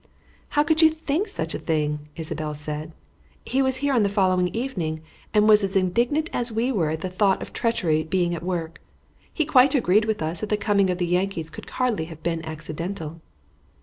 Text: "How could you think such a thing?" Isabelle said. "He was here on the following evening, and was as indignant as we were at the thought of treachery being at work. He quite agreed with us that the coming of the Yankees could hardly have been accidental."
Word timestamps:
"How 0.57 0.63
could 0.63 0.81
you 0.81 0.89
think 0.89 1.27
such 1.27 1.53
a 1.53 1.59
thing?" 1.59 1.99
Isabelle 2.15 2.55
said. 2.55 2.95
"He 3.45 3.61
was 3.61 3.75
here 3.85 3.93
on 3.93 4.01
the 4.01 4.09
following 4.09 4.47
evening, 4.47 5.01
and 5.31 5.47
was 5.47 5.63
as 5.63 5.75
indignant 5.75 6.27
as 6.33 6.51
we 6.51 6.71
were 6.71 6.89
at 6.89 7.01
the 7.01 7.09
thought 7.11 7.39
of 7.39 7.53
treachery 7.53 8.01
being 8.03 8.33
at 8.33 8.41
work. 8.41 8.81
He 9.31 9.45
quite 9.45 9.75
agreed 9.75 10.05
with 10.05 10.23
us 10.23 10.39
that 10.41 10.49
the 10.49 10.57
coming 10.57 10.89
of 10.89 10.97
the 10.97 11.05
Yankees 11.05 11.51
could 11.51 11.69
hardly 11.69 12.05
have 12.05 12.23
been 12.23 12.43
accidental." 12.43 13.21